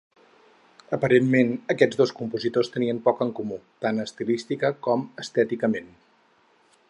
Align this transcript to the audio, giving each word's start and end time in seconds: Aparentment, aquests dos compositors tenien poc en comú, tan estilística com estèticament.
Aparentment, 0.97 1.51
aquests 1.73 1.99
dos 1.99 2.13
compositors 2.21 2.73
tenien 2.77 3.03
poc 3.09 3.21
en 3.27 3.35
comú, 3.41 3.61
tan 3.87 4.05
estilística 4.07 4.71
com 4.87 5.05
estèticament. 5.25 5.93